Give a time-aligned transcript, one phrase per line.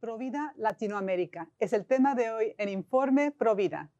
[0.00, 1.50] Provida Latinoamérica.
[1.58, 3.90] Es el tema de hoy en Informe Provida.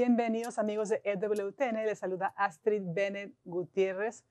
[0.00, 4.24] Bienvenidos amigos de EWTN, les saluda Astrid Bennett Gutiérrez.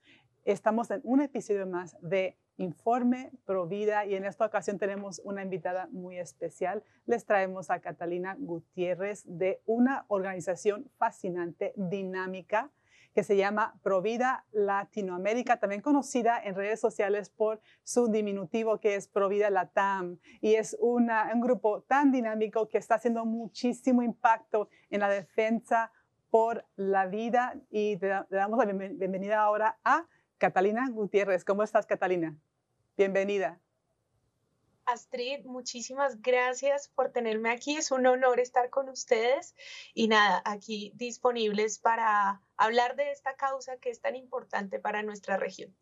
[0.46, 5.90] Estamos en un episodio más de Informe Provida y en esta ocasión tenemos una invitada
[5.92, 6.86] muy especial.
[7.06, 12.72] Les traemos a Catalina Gutiérrez de una organización fascinante, dinámica,
[13.18, 19.08] que se llama Provida Latinoamérica, también conocida en redes sociales por su diminutivo que es
[19.08, 20.20] Provida Latam.
[20.40, 21.10] Y es un
[21.42, 25.92] grupo tan dinámico que está haciendo muchísimo impacto en la defensa
[26.30, 27.56] por la vida.
[27.72, 30.06] Y le damos la bienvenida ahora a
[30.38, 31.44] Catalina Gutiérrez.
[31.44, 32.38] ¿Cómo estás, Catalina?
[32.96, 33.60] Bienvenida.
[34.88, 37.76] Astrid, muchísimas gracias por tenerme aquí.
[37.76, 39.54] Es un honor estar con ustedes
[39.94, 45.36] y nada, aquí disponibles para hablar de esta causa que es tan importante para nuestra
[45.36, 45.76] región.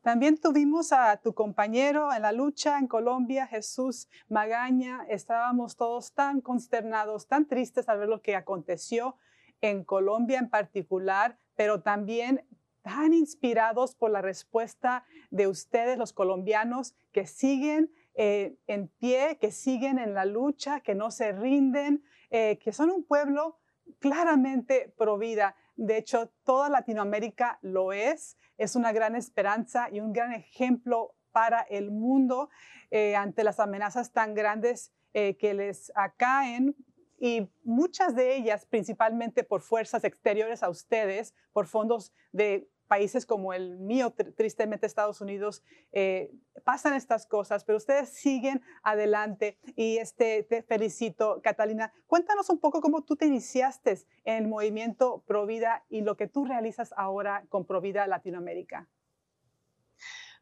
[0.00, 5.04] También tuvimos a tu compañero en la lucha en Colombia, Jesús Magaña.
[5.08, 9.16] Estábamos todos tan consternados, tan tristes al ver lo que aconteció
[9.60, 12.44] en Colombia en particular, pero también
[12.82, 19.50] tan inspirados por la respuesta de ustedes, los colombianos, que siguen eh, en pie, que
[19.50, 23.58] siguen en la lucha, que no se rinden, eh, que son un pueblo
[24.00, 25.56] claramente pro vida.
[25.76, 28.36] De hecho, toda Latinoamérica lo es.
[28.58, 32.50] Es una gran esperanza y un gran ejemplo para el mundo
[32.90, 36.74] eh, ante las amenazas tan grandes que les acaen
[37.22, 43.52] y muchas de ellas principalmente por fuerzas exteriores a ustedes, por fondos de países como
[43.52, 45.62] el mío, tristemente Estados Unidos,
[45.92, 46.32] eh,
[46.64, 51.92] pasan estas cosas, pero ustedes siguen adelante y este, te felicito, Catalina.
[52.08, 56.44] Cuéntanos un poco cómo tú te iniciaste en el movimiento Provida y lo que tú
[56.44, 58.88] realizas ahora con Provida Latinoamérica.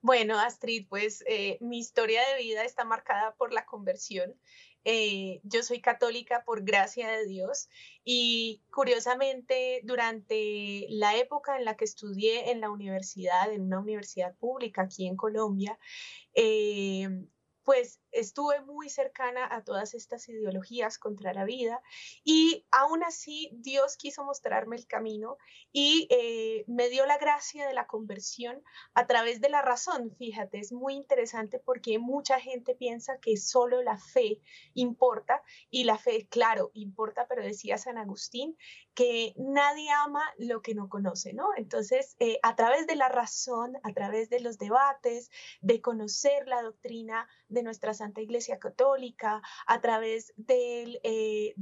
[0.02, 4.34] Bueno, Astrid, pues eh, mi historia de vida está marcada por la conversión.
[4.84, 7.68] Eh, yo soy católica por gracia de Dios
[8.04, 14.34] y curiosamente durante la época en la que estudié en la universidad, en una universidad
[14.36, 15.78] pública aquí en Colombia,
[16.34, 17.08] eh,
[17.70, 21.80] pues estuve muy cercana a todas estas ideologías contra la vida
[22.24, 25.36] y aún así Dios quiso mostrarme el camino
[25.70, 28.60] y eh, me dio la gracia de la conversión
[28.92, 30.10] a través de la razón.
[30.18, 34.40] Fíjate, es muy interesante porque mucha gente piensa que solo la fe
[34.74, 38.56] importa y la fe, claro, importa, pero decía San Agustín
[38.94, 41.50] que nadie ama lo que no conoce, ¿no?
[41.56, 45.30] Entonces, eh, a través de la razón, a través de los debates,
[45.60, 51.54] de conocer la doctrina de nuestras Santa Iglesia Católica, a través de eh,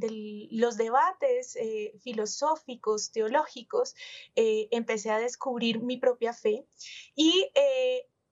[0.50, 3.94] los debates eh, filosóficos, teológicos,
[4.34, 6.66] empecé a descubrir mi propia fe
[7.14, 7.50] y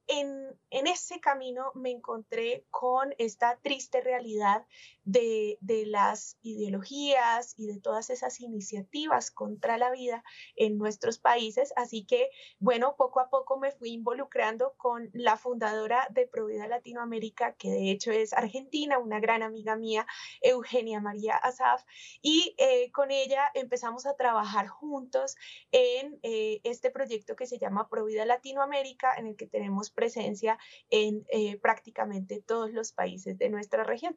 [0.09, 4.67] en, en, ese camino me encontré con esta triste realidad
[5.06, 10.25] de, las ideologías y de todas esas iniciativas contra la vida
[10.56, 11.72] en nuestros países.
[11.77, 12.28] Así que,
[12.59, 17.91] bueno, poco a poco me fui involucrando con la fundadora de Provida Latinoamérica, que de
[17.91, 20.06] hecho es argentina, una gran amiga mía,
[20.41, 21.84] Eugenia María Azaf,
[22.21, 25.37] y eh, con ella empezamos a trabajar juntos
[25.71, 30.57] en eh, este proyecto que se llama Provida Latinoamérica, en el que tenemos presencia
[30.91, 34.17] en eh, prácticamente todos los países de nuestra región.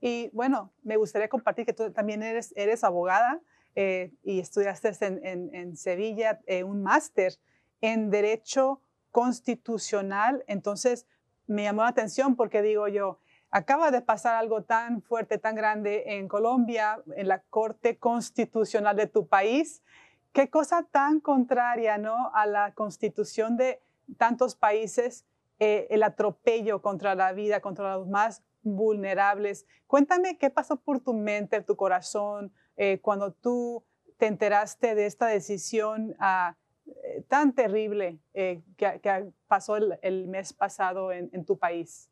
[0.00, 3.40] Y bueno, me gustaría compartir que tú también eres, abogada
[3.74, 7.34] eh, y estudiaste en, en, Sevilla eh, un máster
[7.82, 8.80] en Derecho
[9.10, 10.44] Constitucional.
[10.46, 11.06] Entonces,
[11.46, 13.18] me llamó la atención porque digo yo,
[13.50, 19.06] acaba de pasar algo tan fuerte, tan grande en Colombia, en la Corte Constitucional de
[19.06, 19.82] tu país.
[20.32, 22.30] Qué cosa tan contraria, ¿no?
[22.34, 23.80] A la constitución de
[24.16, 25.24] tantos países,
[25.58, 29.66] eh, el atropello contra la vida, contra los más vulnerables.
[29.86, 33.84] Cuéntame qué pasó por tu mente, tu corazón, eh, cuando tú
[34.18, 41.12] te enteraste de esta decisión ah, eh, tan terrible eh, que, pasó el, mes pasado
[41.12, 42.10] en, tu país.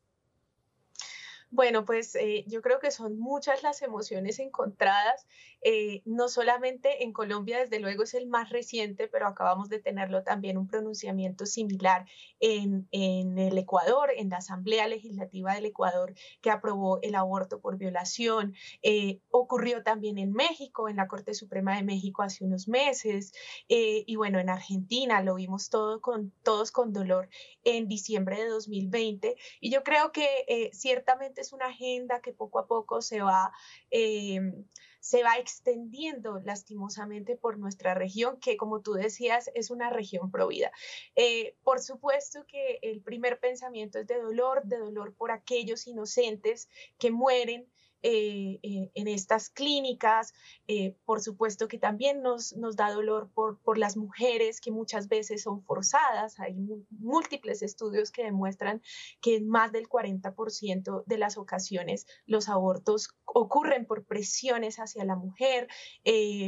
[1.49, 5.25] Bueno, pues eh, yo creo que son muchas las emociones encontradas.
[5.61, 10.23] Eh, no solamente en Colombia, desde luego es el más reciente, pero acabamos de tenerlo
[10.23, 12.05] también un pronunciamiento similar
[12.41, 18.53] en, el Ecuador, en la Asamblea Legislativa del Ecuador, que aprobó el aborto por violación.
[18.81, 23.31] Eh, ocurrió también en México, en la Corte Suprema de México hace unos meses.
[23.69, 27.29] y bueno, en Argentina lo vimos todo con, todos con dolor
[27.63, 29.35] en diciembre de 2020.
[29.61, 33.51] Y yo creo que ciertamente es una agenda que poco a poco se va,
[33.89, 34.65] em,
[34.99, 40.71] se va extendiendo lastimosamente por nuestra región, que como tú decías es una región provida.
[41.15, 46.69] Eh, por supuesto que el primer pensamiento es de dolor, de dolor por aquellos inocentes
[46.97, 47.67] que mueren,
[48.03, 50.33] eh, eh, en estas clínicas.
[50.67, 55.07] Eh, por supuesto que también nos, nos da dolor por, por, las mujeres que muchas
[55.07, 56.39] veces son forzadas.
[56.39, 56.55] Hay
[56.91, 58.83] múltiples estudios que demuestran
[59.19, 65.15] que en más del 40% de las ocasiones los abortos ocurren por presiones hacia la
[65.15, 65.67] mujer,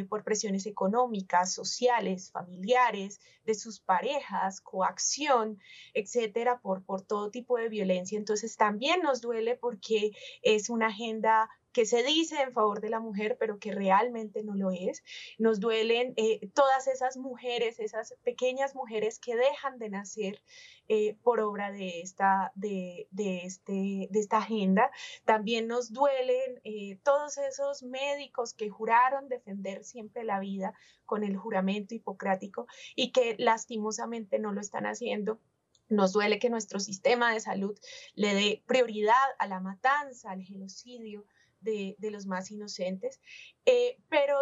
[0.07, 3.19] por presiones económicas, sociales, familiares,
[3.50, 5.60] de sus parejas, coacción,
[5.94, 8.18] etcétera, por, por todo tipo de violencia.
[8.18, 10.12] Entonces también nos duele porque
[10.42, 14.56] es una agenda que se dice en favor de la mujer, pero que realmente no
[14.56, 15.04] lo es.
[15.38, 20.42] Nos duelen eh, todas esas mujeres, esas pequeñas mujeres que dejan de nacer
[20.88, 24.89] eh, por obra de esta, de, este, de esta agenda.
[25.25, 30.74] También nos duelen eh, todos esos médicos que juraron defender siempre la vida
[31.06, 35.39] con el juramento hipocrático y que lastimosamente no lo están haciendo
[35.89, 37.77] nos duele que nuestro sistema de salud
[38.13, 41.25] le dé prioridad a la matanza, al genocidio,
[41.62, 43.20] de, los más inocentes,
[43.66, 44.36] eh, pero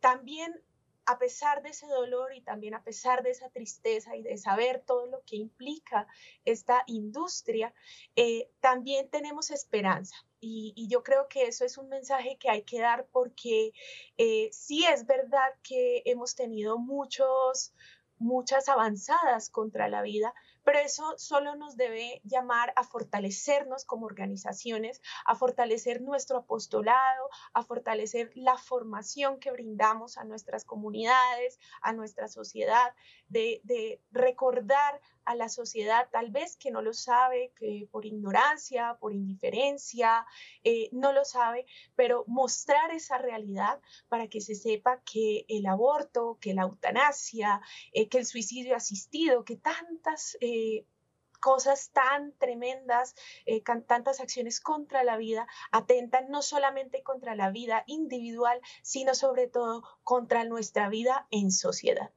[0.00, 0.62] también
[1.06, 4.82] a pesar de ese dolor y también a pesar de esa tristeza y de saber
[4.84, 6.08] todo lo que implica
[6.44, 7.72] esta industria,
[8.16, 10.16] eh, también tenemos esperanza.
[10.40, 13.72] Y, yo creo que eso es un mensaje que hay que dar porque
[14.18, 17.72] eh, sí es verdad que hemos tenido muchos,
[18.18, 20.34] muchas avanzadas contra la vida,
[20.66, 27.62] pero eso solo nos debe llamar a fortalecernos como organizaciones, a fortalecer nuestro apostolado, a
[27.62, 32.92] fortalecer la formación que brindamos a nuestras comunidades, a nuestra sociedad,
[33.28, 39.12] de, recordar a la sociedad, tal vez que no lo sabe, que por ignorancia, por
[39.12, 40.24] indiferencia,
[40.62, 46.38] eh, no lo sabe, pero mostrar esa realidad para que se sepa que el aborto,
[46.40, 47.60] que la eutanasia,
[47.92, 50.36] eh, que el suicidio asistido, que tantas...
[50.40, 50.86] Eh,
[51.38, 53.14] cosas tan tremendas,
[53.86, 59.84] tantas acciones contra la vida, atentan no solamente contra la vida individual, sino sobre todo
[60.02, 62.10] contra nuestra vida en sociedad.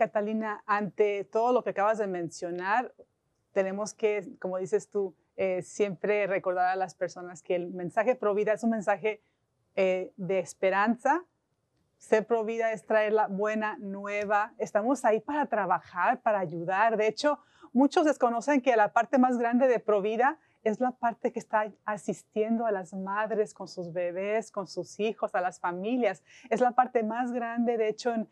[0.00, 2.94] Catalina, ante todo lo que acabas de mencionar,
[3.52, 8.34] tenemos que, como dices tú, eh, siempre recordar a las personas que el mensaje pro
[8.34, 9.22] vida es un mensaje
[9.76, 11.22] eh, de esperanza.
[11.98, 14.54] Ser pro vida es traer la buena nueva.
[14.56, 16.96] Estamos ahí para trabajar, para ayudar.
[16.96, 17.38] De hecho,
[17.74, 21.72] muchos desconocen que la parte más grande de pro vida es la parte que está
[21.84, 26.22] asistiendo a las madres con sus bebés, con sus hijos, a las familias.
[26.50, 28.28] Es la parte más grande, de hecho, en,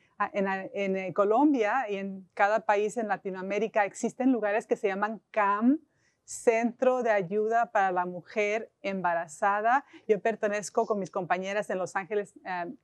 [0.96, 5.80] eh, Colombia y en cada país en Latinoamérica existen lugares que se llaman CAM,
[6.24, 9.86] Centro de Ayuda para la Mujer Embarazada.
[10.06, 12.74] Yo pertenezco con mis compañeras en Los Ángeles, eh,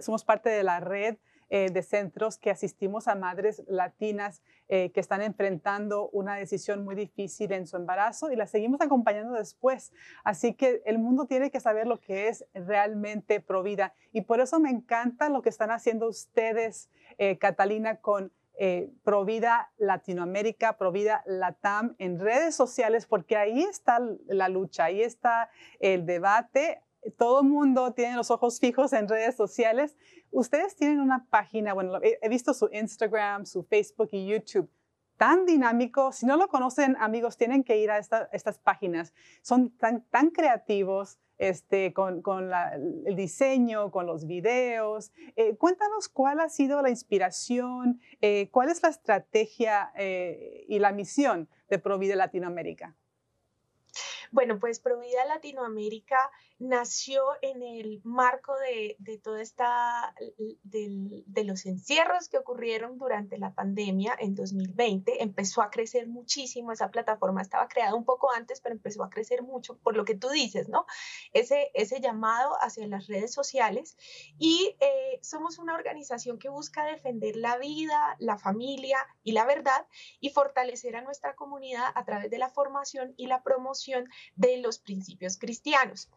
[0.00, 1.18] somos parte de la red
[1.50, 6.94] eh, de centros que asistimos a madres latinas eh, que están enfrentando una decisión muy
[6.94, 9.90] difícil en su embarazo y las seguimos acompañando después.
[10.24, 13.94] Así que el mundo tiene que saber lo que es realmente Provida.
[14.12, 18.30] Y por eso me encanta lo que están haciendo ustedes, eh, Catalina, con
[19.04, 26.06] Provida Latinoamérica, Provida Latam en redes sociales, porque ahí está la lucha, ahí está el
[26.06, 26.82] debate.
[27.16, 29.96] Todo el mundo tiene los ojos fijos en redes sociales
[30.30, 34.70] Ustedes tienen una página, bueno, he visto su Instagram, su Facebook y YouTube
[35.16, 36.12] tan dinámico.
[36.12, 39.12] Si no lo conocen, amigos, tienen que ir a estas páginas.
[39.42, 42.52] Son tan, creativos este, con, con
[43.04, 45.10] el diseño, con los videos.
[45.34, 50.92] Eh, cuéntanos cuál ha sido la inspiración, eh, cuál es la estrategia eh, y la
[50.92, 52.94] misión de Provide Latinoamérica.
[54.30, 56.18] Bueno, pues Provida Latinoamérica
[56.58, 60.14] nació en el marco de, de toda esta,
[60.64, 65.22] de, de, los encierros que ocurrieron durante la pandemia en 2020.
[65.22, 69.42] Empezó a crecer muchísimo, esa plataforma estaba creada un poco antes, pero empezó a crecer
[69.42, 70.84] mucho por lo que tú dices, ¿no?
[71.32, 73.96] Ese, ese llamado hacia las redes sociales.
[74.38, 79.86] Y eh, somos una organización que busca defender la vida, la familia y la verdad
[80.20, 84.78] y fortalecer a nuestra comunidad a través de la formación y la promoción de los
[84.78, 86.10] principios cristianos.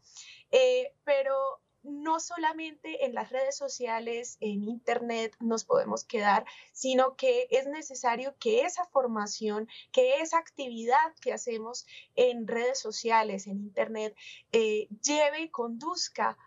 [0.52, 7.48] Eh, pero no solamente en las redes sociales, en Internet nos podemos quedar, sino que
[7.50, 14.16] es necesario que esa formación, que esa actividad que hacemos en redes sociales, en Internet,
[14.52, 16.38] eh, lleve y conduzca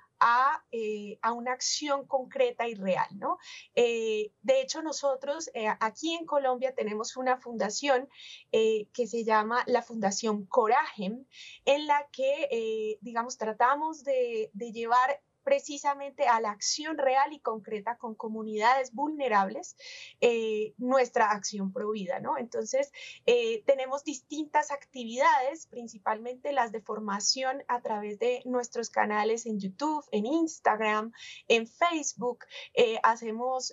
[0.72, 3.38] eh, a, una acción concreta y real, ¿no?
[3.74, 8.08] Eh, de hecho, nosotros eh, aquí en Colombia tenemos una fundación
[8.50, 11.26] que se llama la Fundación Coragem,
[11.64, 18.14] en la que, digamos, tratamos de llevar precisamente a la acción real y concreta con
[18.14, 19.76] comunidades vulnerables
[20.20, 22.38] eh, nuestra acción provida, ¿no?
[22.38, 22.90] Entonces,
[23.26, 30.04] eh, tenemos distintas actividades, principalmente las de formación a través de nuestros canales en YouTube,
[30.10, 31.12] en Instagram,
[31.48, 32.44] en Facebook.
[32.72, 33.72] Eh, hacemos,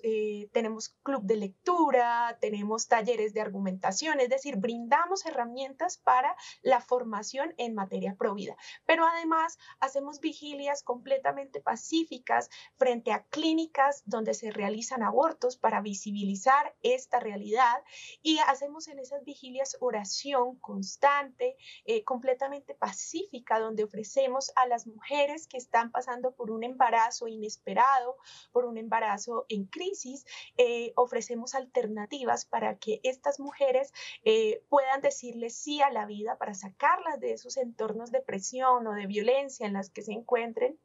[0.51, 7.54] tenemos club de lectura, tenemos talleres de argumentación, es decir, brindamos herramientas para la formación
[7.58, 8.58] en materia provida.
[8.86, 16.75] Pero además, hacemos vigilias completamente pacíficas frente a clínicas donde se realizan abortos para visibilizar
[16.82, 17.84] esta realidad
[18.22, 25.48] y hacemos en esas vigilias oración constante, eh, completamente pacífica, donde ofrecemos a las mujeres
[25.48, 28.18] que están pasando por un embarazo inesperado,
[28.51, 30.25] por un embarazo en crisis,
[30.58, 36.53] eh, ofrecemos alternativas para que estas mujeres eh, puedan decirle sí a la vida, para
[36.53, 40.80] sacarlas de esos entornos de presión o de violencia en las que se encuentren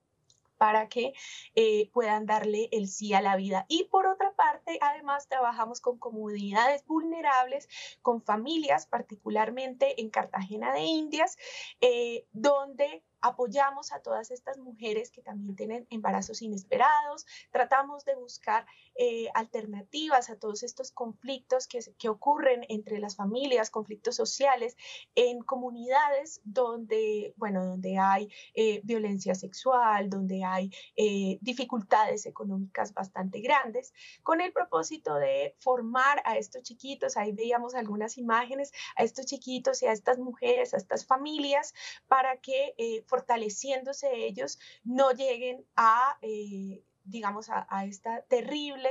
[0.56, 1.12] para que
[1.54, 3.66] eh, puedan darle el sí a la vida.
[3.68, 7.68] Y por otra parte, además trabajamos con comunidades vulnerables,
[8.02, 11.36] con familias, particularmente en Cartagena de Indias,
[11.80, 18.66] eh, donde apoyamos a todas estas mujeres que también tienen embarazos inesperados, tratamos de buscar
[18.94, 24.76] eh, alternativas a todos estos conflictos que, que, ocurren entre las familias, conflictos sociales,
[25.14, 33.40] en comunidades donde, bueno, donde hay eh, violencia sexual, donde hay eh, dificultades económicas bastante
[33.40, 33.92] grandes,
[34.22, 39.82] con el propósito de formar a estos chiquitos, ahí veíamos algunas imágenes, a estos chiquitos
[39.82, 41.74] y a estas mujeres, a estas familias,
[42.08, 42.74] para que
[43.16, 46.18] fortaleciéndose ellos, no lleguen a...
[46.22, 48.90] Eh, digamos, a, esta terrible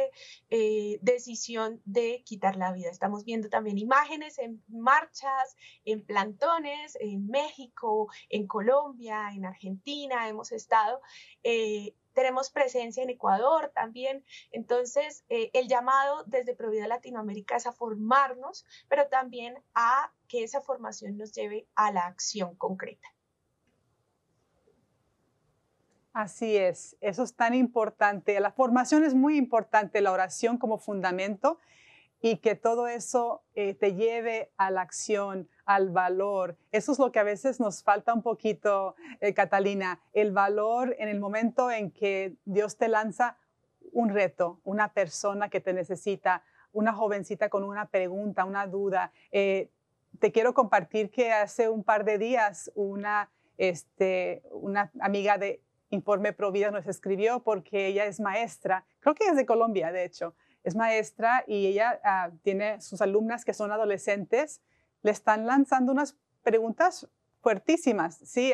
[0.49, 2.89] eh, decisión de quitar la vida.
[2.89, 10.53] Estamos viendo también imágenes en marchas, en plantones, en México, en Colombia, en Argentina, hemos
[10.53, 11.01] estado.
[11.43, 14.23] Eh, tenemos presencia en Ecuador también.
[14.53, 21.17] Entonces, el llamado desde Provida Latinoamérica es a formarnos, pero también a que esa formación
[21.17, 23.14] nos lleve a la acción concreta.
[26.15, 28.39] Así es, eso es tan importante.
[28.39, 31.59] La formación es muy importante, la oración como fundamento
[32.21, 36.55] y que todo eso eh, te lleve a la acción, al valor.
[36.71, 41.09] Eso es lo que a veces nos falta un poquito, eh, Catalina, el valor en
[41.09, 43.37] el momento en que Dios te lanza
[43.91, 49.11] un reto, una persona que te necesita, una jovencita con una pregunta, una duda.
[49.33, 49.69] Eh,
[50.19, 56.33] te quiero compartir que hace un par de días una, este, una amiga de Informe
[56.33, 60.75] Provida nos escribió porque ella es maestra, creo que es de Colombia, de hecho, es
[60.75, 64.61] maestra y ella ah, tiene sus alumnas que son adolescentes,
[65.03, 67.07] le están lanzando unas preguntas
[67.41, 68.53] fuertísimas, sí,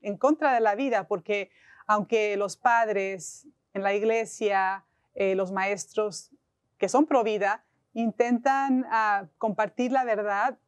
[0.00, 1.50] en contra de la vida, porque
[1.88, 6.30] aunque los padres en la iglesia, eh, los maestros
[6.78, 10.58] que son Provida, intentan ah, compartir la verdad,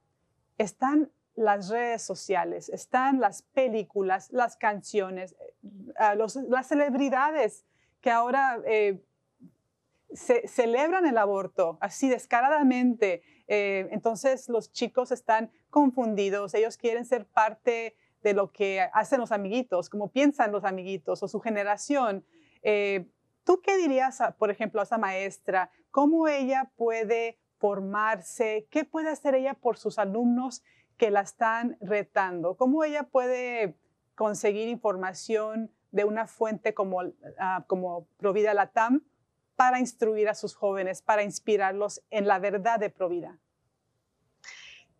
[0.59, 6.17] están las redes sociales, están las películas, las canciones, eh,
[6.49, 7.65] las celebridades
[8.03, 9.03] que ahora eh,
[10.13, 13.23] celebran el aborto así descaradamente.
[13.49, 19.33] Eh, entonces los chicos están confundidos, ellos quieren ser parte de lo que hacen los
[19.33, 22.23] amiguitos, como piensan los amiguitos o su generación.
[23.45, 25.71] ¿Tú qué dirías, por ejemplo, a esa maestra?
[25.91, 28.67] ¿Cómo ella puede formarse?
[28.71, 30.63] ¿Qué puede hacer ella por sus alumnos?
[31.01, 32.59] Que la están retando.
[32.59, 33.75] ¿Cómo ella puede
[34.15, 37.15] conseguir información de una fuente como, uh,
[37.67, 39.03] como Provida Latam
[39.57, 43.39] para instruir a sus jóvenes, para inspirarlos en la verdad de Provida?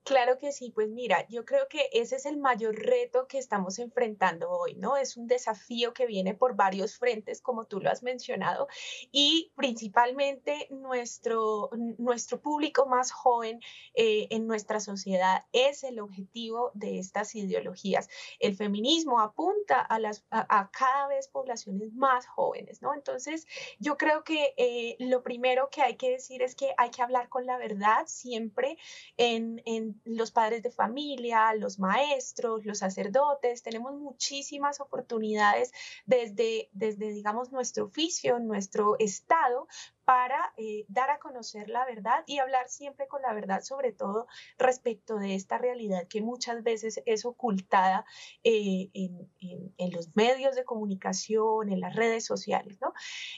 [0.05, 3.79] Claro que sí, pues mira, yo creo que ese es el mayor reto que estamos
[3.79, 4.97] enfrentando hoy, ¿no?
[4.97, 8.67] Es un desafío que viene por varios frentes, como tú lo has mencionado,
[9.13, 13.61] y principalmente nuestro, nuestro público más joven
[13.95, 18.09] eh, en nuestra sociedad es el objetivo de estas ideologías.
[18.41, 22.95] El feminismo apunta a, las, a, cada vez poblaciones más jóvenes, ¿no?
[22.95, 23.47] Entonces,
[23.79, 27.29] yo creo que eh, lo primero que hay que decir es que hay que hablar
[27.29, 28.79] con la verdad siempre
[29.19, 35.73] en, en los padres de familia, los maestros, los sacerdotes, tenemos muchísimas oportunidades
[36.07, 39.67] desde, desde digamos, nuestro oficio, nuestro estado,
[40.11, 44.27] para eh, dar a conocer la verdad y hablar siempre con la verdad, sobre todo
[44.59, 48.05] respecto de esta realidad que muchas veces es ocultada
[48.43, 52.93] eh, en, los medios de comunicación, en las redes sociales, ¿no?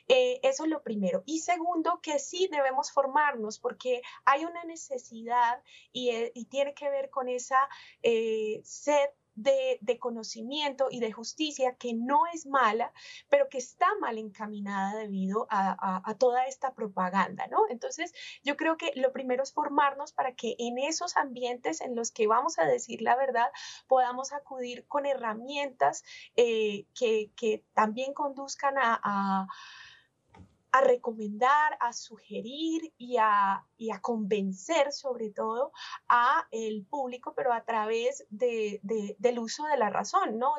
[0.08, 1.22] Eh, eso es lo primero.
[1.26, 5.62] Y segundo, que sí debemos formarnos porque hay una necesidad
[5.92, 7.68] y, y tiene que ver con esa
[8.64, 12.92] sed de, conocimiento y de justicia que no es mala,
[13.28, 17.58] pero que está mal encaminada debido a, toda esta propaganda, ¿no?
[17.68, 18.12] Entonces,
[18.42, 22.26] yo creo que lo primero es formarnos para que en esos ambientes en los que
[22.26, 23.50] vamos a decir la verdad
[23.86, 26.04] podamos acudir con herramientas
[26.36, 27.30] eh, que,
[27.74, 29.46] también conduzcan a a
[30.80, 35.72] recomendar, a sugerir y a, y a, convencer sobre todo
[36.08, 38.80] a el público, pero a través de,
[39.18, 40.54] del uso de la razón, ¿no?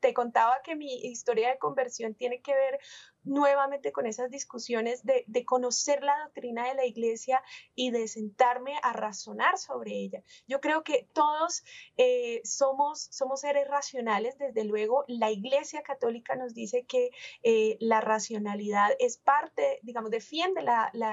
[0.00, 2.80] Te contaba que mi historia de conversión tiene que ver
[3.26, 7.42] nuevamente con esas discusiones de, conocer la doctrina de la iglesia
[7.74, 10.22] y de sentarme a razonar sobre ella.
[10.46, 11.62] Yo creo que todos
[11.96, 17.10] eh, somos, somos seres racionales, desde luego la iglesia católica nos dice que
[17.42, 20.64] eh, la racionalidad es parte, digamos, defiende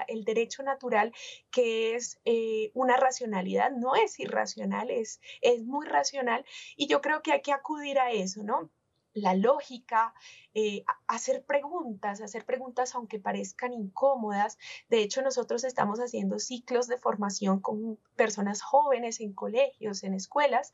[0.07, 1.13] el derecho natural
[1.51, 7.21] que es eh, una racionalidad, no es irracional, es, es muy racional y yo creo
[7.21, 8.69] que hay que acudir a eso, ¿no?
[9.13, 10.13] la lógica,
[10.55, 14.57] eh, hacer preguntas, hacer preguntas aunque parezcan incómodas.
[14.89, 20.71] De hecho, nosotros estamos haciendo ciclos de formación con personas jóvenes en colegios, en escuelas,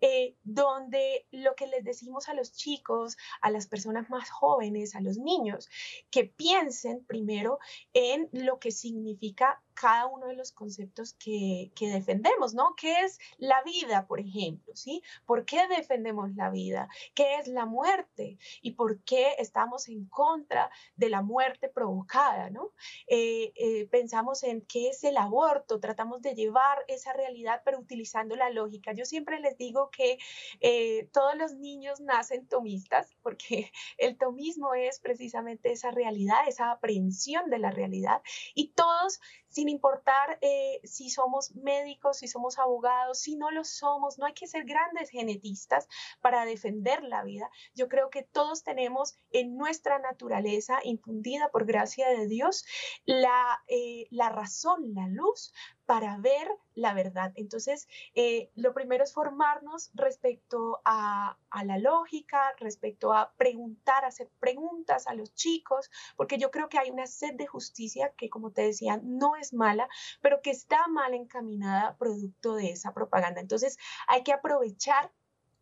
[0.00, 5.00] eh, donde lo que les decimos a los chicos, a las personas más jóvenes, a
[5.00, 5.70] los niños,
[6.10, 7.58] que piensen primero
[7.94, 12.74] en lo que significa cada uno de los conceptos que, que, defendemos, ¿no?
[12.76, 14.76] ¿Qué es la vida, por ejemplo?
[14.76, 15.02] ¿Sí?
[15.24, 16.88] ¿Por qué defendemos la vida?
[17.14, 18.38] ¿Qué es la muerte?
[18.60, 22.72] ¿Y por qué estamos en contra de la muerte provocada, ¿no?
[23.06, 28.36] Eh, eh, pensamos en qué es el aborto, tratamos de llevar esa realidad, pero utilizando
[28.36, 28.92] la lógica.
[28.92, 30.18] Yo siempre les digo que
[30.60, 37.50] eh, todos los niños nacen tomistas, porque el tomismo es precisamente esa realidad, esa aprehensión
[37.50, 38.22] de la realidad,
[38.54, 39.20] y todos
[39.52, 44.32] sin importar eh, si somos médicos, si somos abogados, si no lo somos, no hay
[44.32, 45.86] que ser grandes genetistas
[46.22, 47.50] para defender la vida.
[47.74, 52.64] Yo creo que todos tenemos en nuestra naturaleza, infundida por gracia de Dios,
[53.04, 55.52] la, eh, la razón, la luz
[55.86, 57.32] para ver la verdad.
[57.34, 65.06] Entonces, eh, lo primero es formarnos respecto a, la lógica, respecto a preguntar, hacer preguntas
[65.06, 68.62] a los chicos, porque yo creo que hay una sed de justicia que, como te
[68.62, 69.88] decía, no es mala,
[70.20, 73.40] pero que está mal encaminada producto de esa propaganda.
[73.40, 75.12] Entonces, hay que aprovechar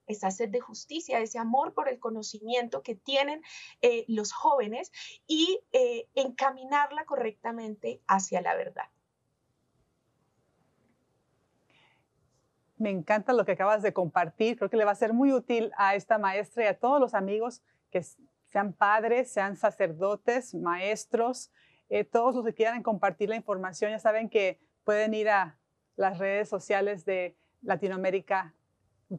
[0.06, 3.42] esa sed de justicia, ese amor por el conocimiento que tienen
[3.82, 4.92] eh, los jóvenes
[5.26, 8.88] y eh, encaminarla correctamente hacia la verdad.
[12.80, 14.56] Me encanta lo que acabas de compartir.
[14.56, 17.12] Creo que le va a ser muy útil a esta maestra y a todos los
[17.12, 18.02] amigos que
[18.46, 21.52] sean padres, sean sacerdotes, maestros,
[21.90, 23.90] eh, todos los que quieran compartir la información.
[23.90, 25.58] Ya saben que pueden ir a
[25.96, 28.54] las redes sociales de Latinoamérica,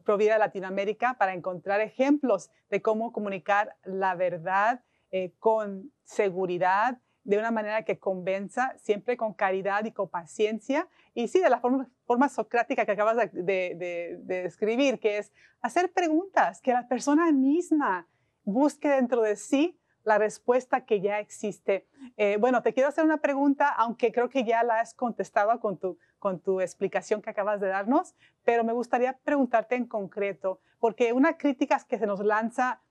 [0.04, 7.50] Provida Latinoamérica, para encontrar ejemplos de cómo comunicar la verdad eh, con seguridad de una
[7.50, 10.88] manera que convenza, siempre con caridad y con paciencia.
[11.14, 16.60] Y sí, de la forma, forma socrática que acabas de, describir, que es hacer preguntas,
[16.60, 18.08] que la persona misma
[18.44, 21.86] busque dentro de sí la respuesta que ya existe.
[22.16, 25.78] Eh, bueno, te quiero hacer una pregunta, aunque creo que ya la has contestado con
[25.78, 31.12] tu, con tu explicación que acabas de darnos, pero me gustaría preguntarte en concreto, porque
[31.12, 32.82] una crítica que se nos lanza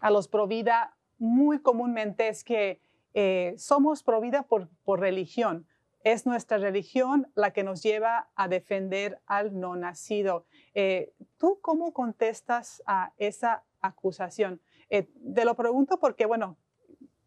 [0.00, 2.80] a los Provida muy comúnmente es que
[3.14, 5.66] eh, somos provida por, por religión.
[6.04, 10.46] Es nuestra religión la que nos lleva a defender al no nacido.
[10.74, 14.60] Eh, ¿Tú cómo contestas a esa acusación?
[14.90, 16.56] Eh, te lo pregunto porque, bueno,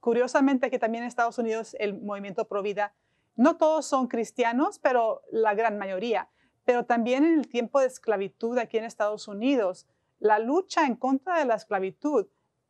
[0.01, 2.93] curiosamente que también en Estados Unidos el movimiento Provida,
[3.35, 6.29] no todos son cristianos, pero la gran mayoría.
[6.65, 9.87] pero también en el tiempo de esclavitud aquí en Estados Unidos,
[10.19, 12.27] la lucha en contra de la esclavitud,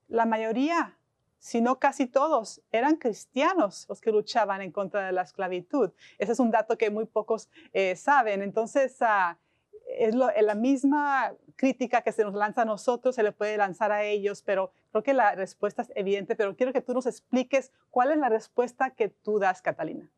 [0.08, 1.00] la mayoría,
[1.46, 5.92] si no casi todos, eran cristianos los que luchaban en contra de la esclavitud.
[6.18, 8.42] Ese es un dato que muy pocos eh, saben.
[8.42, 9.38] Entonces, ah,
[9.86, 14.04] es la misma crítica que se nos lanza a nosotros, se le puede lanzar a
[14.04, 18.12] ellos, pero creo que la respuesta es evidente, pero quiero que tú nos expliques cuál
[18.12, 20.10] es la respuesta que tú das, Catalina.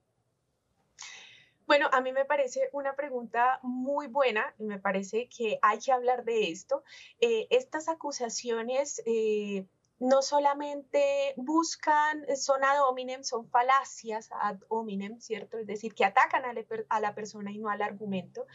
[1.66, 5.92] Bueno, a mí me parece una pregunta muy buena y me parece que hay que
[5.92, 6.86] hablar de esto.
[7.20, 9.66] Eh, estas acusaciones eh,
[10.00, 15.58] no solamente buscan, eh, son ad hominem, son falacias ad hominem, ¿cierto?
[15.58, 18.46] Es decir, que atacan a, la persona y no al argumento.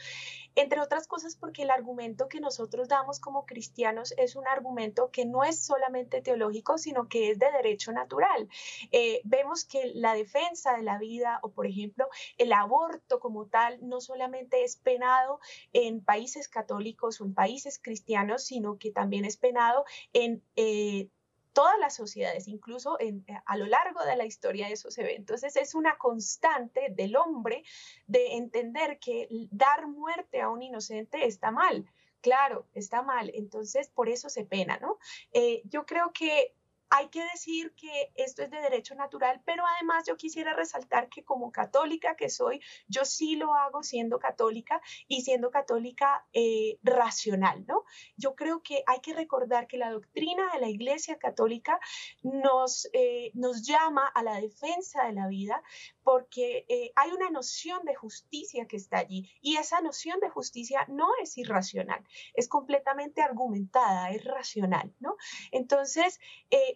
[0.54, 5.24] Entre otras cosas porque el argumento que nosotros damos como cristianos es un argumento que
[5.24, 8.48] no es solamente teológico, sino que es de derecho natural.
[8.92, 13.78] Eh, vemos que la defensa de la vida o, por ejemplo, el aborto como tal
[13.82, 15.40] no solamente es penado
[15.72, 20.42] en países católicos o en países cristianos, sino que también es penado en...
[20.56, 21.08] Eh,
[21.52, 23.14] todas las sociedades, incluso eh,
[23.46, 25.42] a lo largo de la historia de esos eventos.
[25.42, 27.64] Entonces es una constante del hombre
[28.06, 31.86] de entender que dar muerte a un inocente está mal.
[32.20, 33.30] Claro, está mal.
[33.34, 34.98] Entonces por eso se pena, ¿no?
[35.32, 36.54] Eh, yo creo que
[36.94, 41.24] hay que decir que esto es de derecho natural, pero además yo quisiera resaltar que
[41.24, 47.64] como católica que soy, yo sí lo hago siendo católica y siendo católica eh, racional,
[47.66, 47.81] ¿no?
[48.16, 51.78] Yo creo que hay que recordar que la doctrina de la Iglesia Católica
[52.22, 55.62] nos, eh, nos llama a la defensa de la vida
[56.02, 60.84] porque eh, hay una noción de justicia que está allí y esa noción de justicia
[60.88, 65.16] no es irracional, es completamente argumentada, es racional, ¿no?
[65.50, 66.20] Entonces,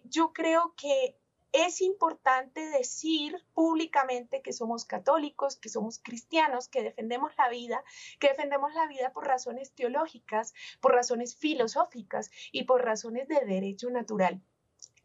[0.05, 1.17] yo creo que
[1.51, 7.83] es importante decir públicamente que somos católicos, que somos cristianos, que defendemos la vida,
[8.19, 13.89] que defendemos la vida por razones teológicas, por razones filosóficas y por razones de derecho
[13.89, 14.41] natural.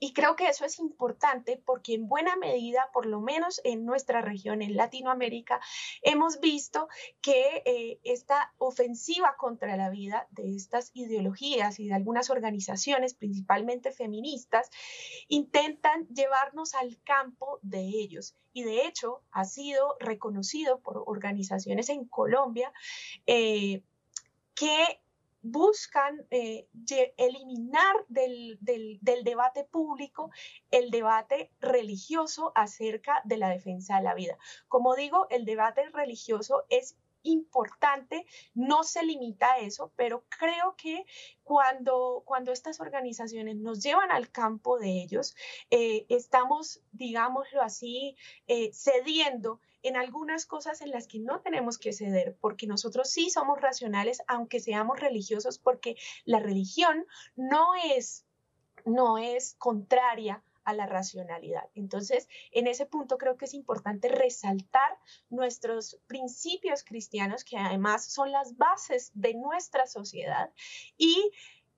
[0.03, 4.21] Y creo que eso es importante porque en buena medida, por lo menos en nuestra
[4.21, 5.61] región, en Latinoamérica,
[6.03, 6.89] hemos visto
[7.21, 13.93] que eh, esta ofensiva contra la vida de estas ideologías y de algunas organizaciones, principalmente
[13.93, 14.71] feministas,
[15.29, 18.35] intentan llevarnos al campo de ellos.
[18.53, 22.73] Y de hecho ha sido reconocido por organizaciones en Colombia
[23.29, 23.85] eh,
[24.57, 25.02] que
[25.43, 26.69] buscan eh,
[27.17, 28.59] eliminar del,
[29.25, 30.31] debate público
[30.71, 34.39] el debate religioso acerca de la defensa de la vida.
[34.69, 41.05] Como digo, el debate religioso es importante, no se limita a eso, pero creo que
[41.43, 45.37] cuando, estas organizaciones nos llevan al campo de ellos,
[45.71, 51.93] eh, estamos, digámoslo así, eh, cediendo en algunas cosas en las que no tenemos que
[51.93, 58.27] ceder, porque nosotros sí somos racionales, aunque seamos religiosos, porque la religión no es,
[58.85, 61.69] no es contraria a la racionalidad.
[61.75, 68.31] Entonces, en ese punto creo que es importante resaltar nuestros principios cristianos, que además son
[68.31, 70.53] las bases de nuestra sociedad,
[70.97, 71.33] y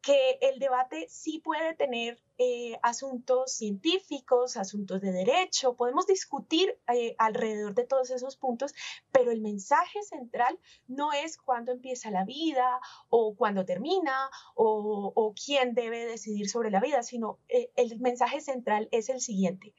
[0.05, 7.15] que el debate sí puede tener eh, asuntos científicos, asuntos de derecho, podemos discutir eh,
[7.17, 8.75] alrededor de todos esos puntos,
[9.13, 15.73] pero el mensaje central no es cuándo empieza la vida o cuándo termina o, quién
[15.73, 19.75] debe decidir sobre la vida, sino eh, el mensaje central es el siguiente.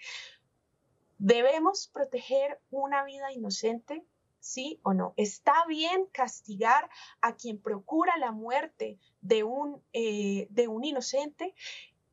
[1.20, 4.04] Debemos proteger una vida inocente
[4.46, 5.14] ¿sí o no?
[5.18, 6.90] ¿Está bien castigar
[7.22, 11.56] a quien procura la muerte de un, eh, de un inocente?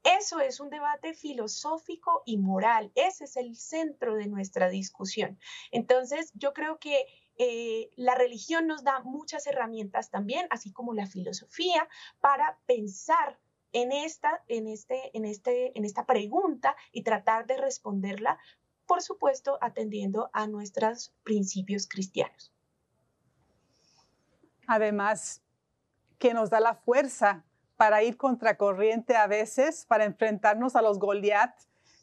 [0.03, 2.91] Eso es un debate filosófico y moral.
[2.95, 5.39] Ese es el centro de nuestra discusión.
[5.71, 11.07] Entonces, yo creo que eh, la religión nos da muchas herramientas también, así como la
[11.07, 11.89] filosofía,
[12.21, 13.39] para pensar
[13.73, 18.39] en esta, en este, en este, en esta pregunta y tratar de responderla
[18.93, 22.53] por supuesto atendiendo a nuestros principios cristianos.
[24.67, 25.41] Además,
[26.19, 27.43] que nos da la fuerza
[27.79, 31.55] para ir contracorriente a veces, para enfrentarnos a los Goliat,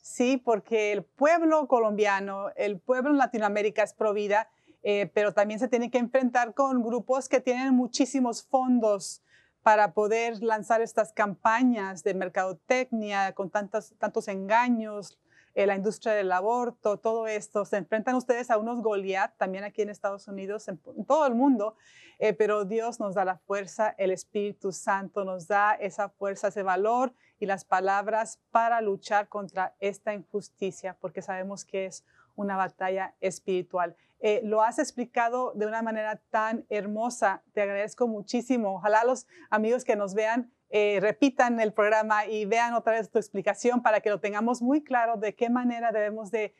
[0.01, 4.49] sí, porque el pueblo colombiano, el pueblo en Latinoamérica es provida,
[4.81, 9.21] eh, pero también se tiene que enfrentar con grupos que tienen muchísimos fondos
[9.61, 15.19] para poder lanzar estas campañas de mercadotecnia con tantos, tantos engaños,
[15.59, 17.65] eh, la industria del aborto, todo esto.
[17.65, 21.75] Se enfrentan ustedes a unos Goliat también aquí en Estados Unidos, en, todo el mundo,
[22.17, 26.63] eh, pero Dios nos da la fuerza, el Espíritu Santo nos da esa fuerza, ese
[26.63, 32.05] valor y las palabras para luchar contra esta injusticia, porque sabemos que es
[32.37, 33.97] una batalla espiritual.
[34.21, 37.43] Eh, lo has explicado de una manera tan hermosa.
[37.51, 38.75] Te agradezco muchísimo.
[38.75, 43.17] Ojalá los amigos que nos vean eh, repitan el programa y vean otra vez tu
[43.17, 46.53] explicación para que lo tengamos muy claro de qué manera debemos de,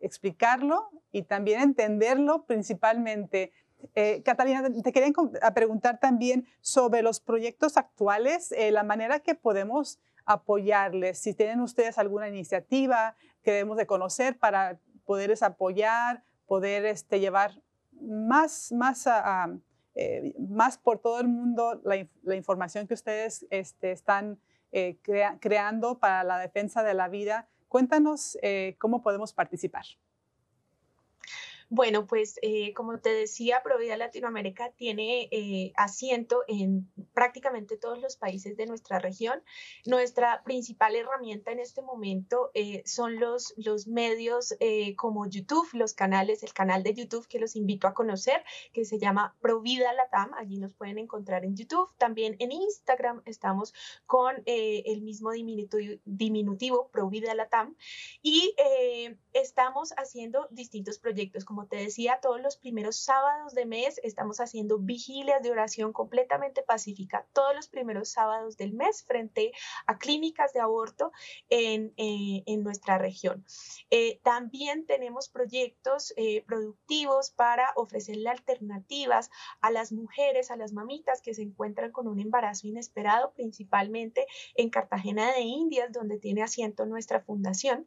[0.00, 3.52] explicarlo y también entenderlo principalmente.
[3.94, 5.12] Eh, Catalina, te quería
[5.54, 11.18] preguntar también sobre los proyectos actuales, eh, la manera que podemos apoyarles.
[11.18, 17.60] Si tienen ustedes alguna iniciativa que debemos de conocer para poderles apoyar, poder este, llevar
[18.00, 19.56] más, más a
[19.94, 24.38] eh, más por todo el mundo la, información que ustedes este, están
[24.70, 24.98] eh,
[25.40, 27.48] creando para la defensa de la vida.
[27.68, 29.84] Cuéntanos eh, cómo podemos participar.
[31.74, 38.18] Bueno, pues eh, como te decía, Provida Latinoamérica tiene eh, asiento en prácticamente todos los
[38.18, 39.42] países de nuestra región.
[39.86, 44.54] Nuestra principal herramienta en este momento eh, son los, los medios
[44.96, 48.98] como YouTube, los canales, el canal de YouTube que los invito a conocer, que se
[48.98, 50.34] llama Provida Latam.
[50.34, 51.88] Allí nos pueden encontrar en YouTube.
[51.96, 53.72] También en Instagram estamos
[54.04, 57.76] con el mismo diminutivo, diminutivo Provida Latam.
[58.20, 58.54] Y
[59.32, 64.78] estamos haciendo distintos proyectos como te decía, todos los primeros sábados de mes estamos haciendo
[64.78, 69.52] vigilias de oración completamente pacífica, todos los primeros sábados del mes frente
[69.86, 71.12] a clínicas de aborto
[71.48, 73.44] en, eh, nuestra región.
[73.90, 81.22] Eh, también tenemos proyectos eh, productivos para ofrecerle alternativas a las mujeres, a las mamitas
[81.22, 86.86] que se encuentran con un embarazo inesperado, principalmente en Cartagena de Indias, donde tiene asiento
[86.86, 87.86] nuestra fundación.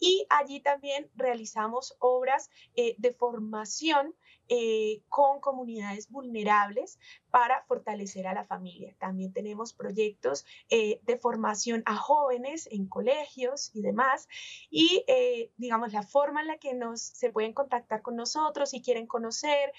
[0.00, 4.14] Y allí también realizamos obras de formación
[4.48, 7.00] eh, con comunidades vulnerables
[7.30, 8.94] para fortalecer a la familia.
[9.00, 14.28] También tenemos proyectos eh, de formación a jóvenes en colegios y demás.
[14.70, 18.80] Y eh, digamos, la forma en la que nos, se pueden contactar con nosotros, si
[18.82, 19.72] quieren conocer,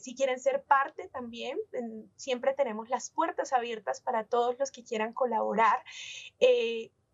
[0.00, 1.56] si quieren ser parte también,
[2.16, 5.84] siempre tenemos las puertas abiertas para todos los que quieran colaborar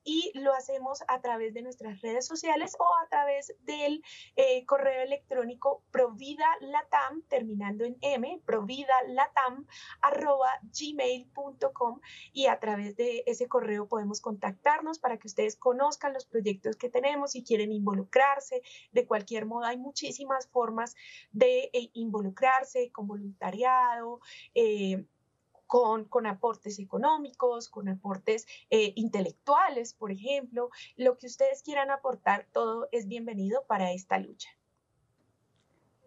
[0.05, 4.03] y lo hacemos a través de nuestras redes sociales o a través del
[4.37, 9.67] eh, correo electrónico providalatam, terminando en m, providalatam,
[10.01, 12.01] arroba gmail.com
[12.33, 16.91] y a través de ese correo podemos contactarnos para que ustedes conozcan los proyectos que
[16.91, 18.63] tenemos y quieren involucrarse.
[18.93, 20.95] De cualquier modo, hay muchísimas formas
[21.33, 24.21] de eh, involucrarse con voluntariado.
[24.55, 25.07] Eh,
[25.67, 30.71] con, aportes económicos, con aportes eh, intelectuales, por ejemplo.
[30.97, 34.51] Lo que ustedes quieran aportar, todo es bienvenido para esta lucha.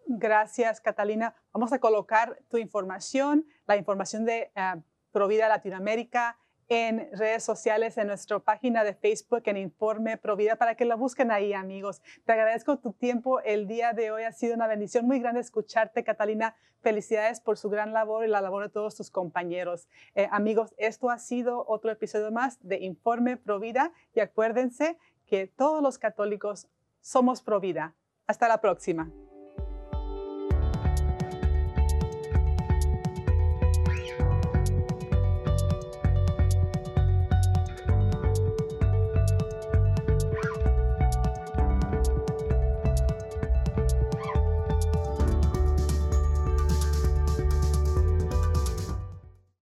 [0.06, 1.34] Gracias, Catalina.
[1.52, 4.80] Vamos a colocar tu información, la información de uh,
[5.12, 10.84] Provida Latinoamérica, en redes sociales, en nuestra página de Facebook, en Informe Provida, para que
[10.84, 12.02] la busquen ahí, amigos.
[12.24, 14.24] Te agradezco tu tiempo el día de hoy.
[14.24, 16.54] Ha sido una bendición muy grande escucharte, Catalina.
[16.80, 19.88] Felicidades por su gran labor y la labor de todos tus compañeros.
[20.14, 25.82] Eh, amigos, esto ha sido otro episodio más de Informe Provida y acuérdense que todos
[25.82, 26.68] los católicos
[27.00, 27.94] somos Provida.
[28.26, 29.10] Hasta la próxima.